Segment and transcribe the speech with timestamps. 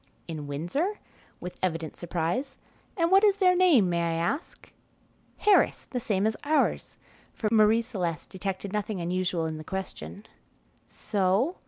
[0.27, 0.97] "In Windsor?"
[1.39, 2.57] with evident surprise;
[2.97, 4.73] "and what is their name, may I ask?"
[5.37, 6.97] "Harris, the same as ours;"
[7.35, 10.25] for Marie Celeste detected nothing unusual in the question.
[10.87, 11.57] "So?"